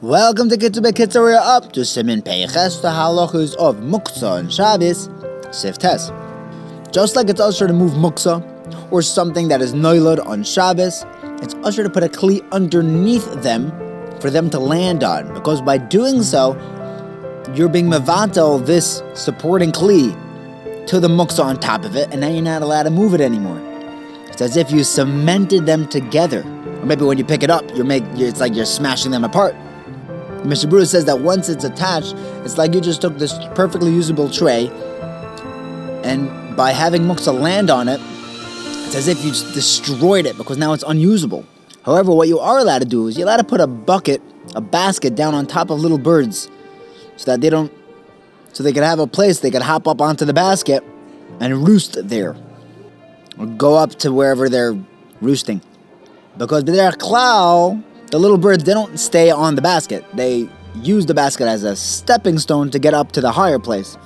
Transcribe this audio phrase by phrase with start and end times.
[0.00, 1.22] Welcome to Kitzur Kitzur.
[1.22, 5.08] We're up to Simin Peiches, the halachas of Muktzah and Shabbos,
[5.50, 6.10] Siftes.
[6.92, 11.04] Just like it's usher to move Muktzah, or something that is noilad on Shabbos,
[11.40, 13.70] it's usher to put a kli underneath them
[14.20, 16.54] for them to land on, because by doing so,
[17.54, 20.16] you're being mevatel this supporting kli
[20.86, 23.20] to the muktzah on top of it, and now you're not allowed to move it
[23.20, 23.60] anymore.
[24.28, 26.42] It's as if you cemented them together.
[26.82, 29.54] Or maybe when you pick it up, you're make it's like you're smashing them apart.
[30.44, 32.14] Mishnah Berurah says that once it's attached,
[32.44, 34.68] it's like you just took this perfectly usable tray,
[36.02, 38.00] and by having muktzah land on it,
[38.86, 41.46] it's as if you just destroyed it because now it's unusable.
[41.84, 44.20] However, what you are allowed to do is you're allowed to put a bucket,
[44.56, 46.50] a basket down on top of little birds
[47.16, 47.72] so that they don't,
[48.52, 50.82] so they could have a place they could hop up onto the basket
[51.40, 52.36] and roost there.
[53.38, 54.76] Or go up to wherever they're
[55.20, 55.62] roosting.
[56.36, 60.04] Because they're clow, the little birds, they don't stay on the basket.
[60.14, 63.96] They use the basket as a stepping stone to get up to the higher place.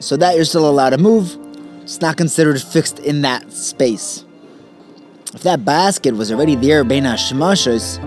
[0.00, 1.38] So that you're still allowed to move.
[1.82, 4.24] It's not considered fixed in that space.
[5.34, 8.00] If that basket was already there, Bein Hashmashas,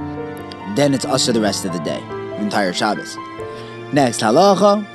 [0.75, 3.17] then it's usher the rest of the day, the entire Shabbos.
[3.91, 4.85] Next, halacha,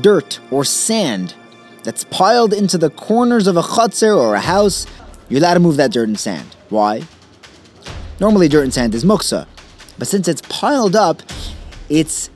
[0.00, 1.34] dirt or sand
[1.82, 4.86] that's piled into the corners of a chutzner or a house,
[5.28, 6.56] you're allowed to move that dirt and sand.
[6.70, 7.02] Why?
[8.20, 9.46] Normally, dirt and sand is muksa,
[9.98, 11.22] but since it's piled up,
[11.88, 12.30] it's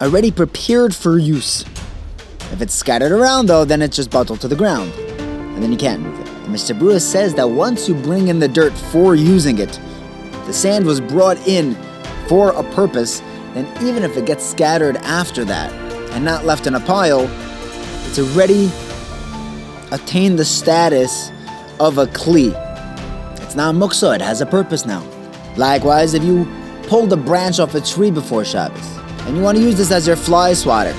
[0.00, 1.64] already prepared for use.
[2.52, 5.78] If it's scattered around, though, then it's just batel to the ground, and then you
[5.78, 6.28] can't move it.
[6.28, 9.78] And Mishnah Berurah says that once you bring in the dirt for using it,
[10.46, 11.74] the sand was brought in
[12.28, 13.20] for a purpose,
[13.54, 15.72] then even if it gets scattered after that
[16.12, 17.28] and not left in a pile,
[18.06, 18.70] it's already
[19.90, 21.30] attained the status
[21.80, 22.67] of a kli.
[23.58, 25.04] Not muksa, it has a purpose now.
[25.56, 26.46] Likewise, if you
[26.84, 28.86] pulled a branch off a tree before Shabbos
[29.26, 30.94] and you want to use this as your fly swatter,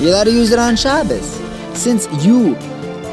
[0.00, 1.40] you're allowed to use it on Shabbos.
[1.74, 2.54] Since you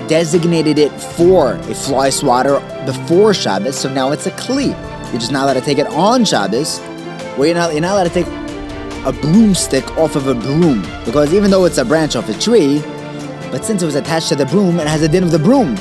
[0.07, 4.69] designated it for a fly swatter before Shabbos, so now it's a kli.
[5.11, 6.79] You're just not allowed to take it on Shabbos,
[7.37, 8.27] where you're not, you're not allowed to take
[9.05, 10.81] a broomstick off of a broom.
[11.05, 12.81] Because even though it's a branch off a tree,
[13.51, 15.77] but since it was attached to the broom, it has a din of the broom.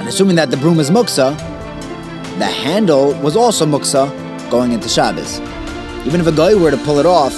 [0.00, 1.47] And assuming that the broom is muksa,
[2.38, 4.08] the handle was also muksa
[4.50, 5.40] going into Shabbos.
[6.06, 7.36] Even if a guy were to pull it off,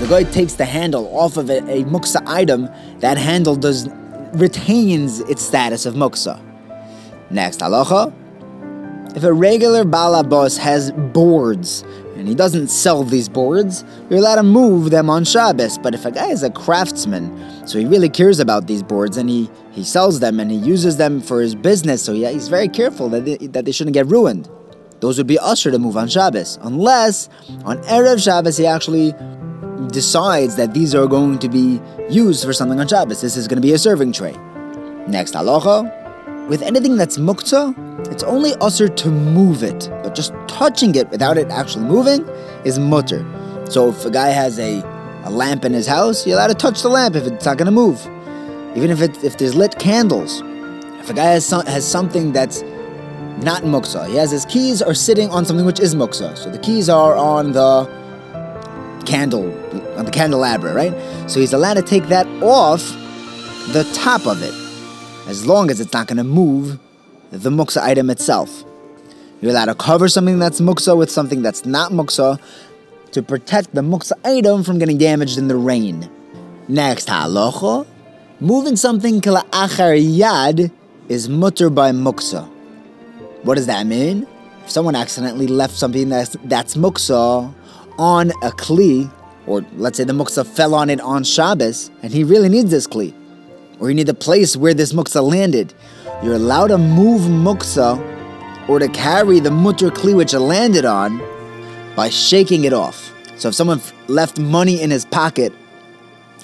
[0.00, 2.68] the guy takes the handle off of a, a muksa item,
[3.00, 3.88] that handle does
[4.32, 6.40] retains its status of muksa.
[7.30, 8.14] Next halacha.
[9.14, 11.84] If a regular balabos has boards
[12.20, 15.78] and he doesn't sell these boards, you're allowed to move them on Shabbos.
[15.78, 19.30] But if a guy is a craftsman, so he really cares about these boards and
[19.30, 23.08] he, he sells them and he uses them for his business, so he's very careful
[23.08, 24.50] that they, that they shouldn't get ruined.
[25.00, 27.30] Those would be usher to move on Shabbos, unless
[27.64, 29.14] on Erev Shabbos he actually
[29.88, 31.80] decides that these are going to be
[32.10, 33.22] used for something on Shabbos.
[33.22, 34.36] This is going to be a serving tray.
[35.08, 36.48] Next halacha.
[36.48, 41.38] With anything that's muktzah, it's only usher to move it, but just touching it without
[41.38, 42.26] it actually moving
[42.64, 43.24] is mutter.
[43.70, 44.82] So if a guy has a,
[45.24, 47.66] a lamp in his house, you're allowed to touch the lamp if it's not going
[47.66, 48.00] to move.
[48.76, 50.42] Even if it, if there's lit candles.
[51.00, 52.62] If a guy has some, has something that's
[53.42, 56.36] not muktzah, he has his keys are sitting on something which is muktzah.
[56.36, 57.86] So the keys are on the
[59.06, 59.44] candle,
[59.96, 60.92] on the candelabra, right?
[61.30, 62.82] So he's allowed to take that off
[63.72, 64.54] the top of it
[65.28, 66.78] as long as it's not going to move
[67.30, 68.64] the muksa item itself.
[69.40, 72.40] You're allowed to cover something that's muksa with something that's not muksa
[73.12, 76.10] to protect the muksa item from getting damaged in the rain.
[76.68, 77.86] Next halacha,
[78.40, 80.70] moving something kala achar yad
[81.08, 82.48] is mutter by muksa.
[83.42, 84.26] What does that mean?
[84.64, 87.52] If someone accidentally left something that's, that's muksa
[87.98, 89.10] on a kli,
[89.46, 92.86] or let's say the muksa fell on it on Shabbos, and he really needs this
[92.86, 93.14] kli,
[93.80, 95.74] or you need the place where this muksa landed,
[96.22, 97.98] you're allowed to move muksa
[98.68, 101.20] or to carry the mutter kli which it landed on
[101.96, 103.12] by shaking it off.
[103.36, 105.52] So if someone left money in his pocket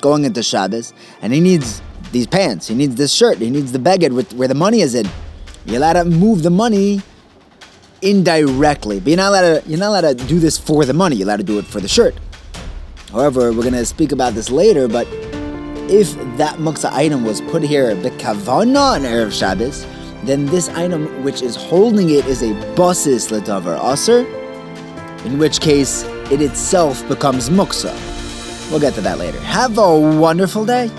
[0.01, 3.79] going into Shabbos and he needs these pants, he needs this shirt, he needs the
[3.79, 5.07] beged with where the money is in,
[5.67, 7.03] you're allowed to move the money
[8.01, 8.99] indirectly.
[8.99, 11.27] But you're not allowed to you're not allowed to do this for the money, you're
[11.27, 12.15] allowed to do it for the shirt.
[13.13, 15.07] However, we're gonna speak about this later, but
[15.91, 19.87] if that muksa item was put here bekavana on Erev Shabbos,
[20.25, 25.61] then this item which is holding it is a basis ledavar aser, ah, in which
[25.61, 27.95] case it itself becomes muksa.
[28.71, 29.41] We'll get to that later.
[29.41, 30.91] Have a wonderful day.